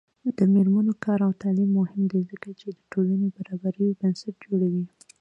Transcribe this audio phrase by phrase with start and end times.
[0.37, 4.83] د میرمنو کار او تعلیم مهم دی ځکه چې ټولنې برابرۍ بنسټ جوړوي.